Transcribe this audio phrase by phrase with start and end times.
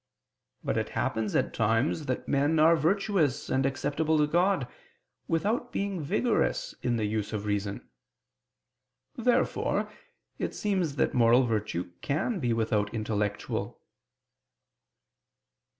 [0.63, 4.67] But it happens at times that men are virtuous and acceptable to God,
[5.27, 7.87] without being vigorous in the use of reason.
[9.15, 9.91] Therefore
[10.39, 13.79] it seems that moral virtue can be without intellectual.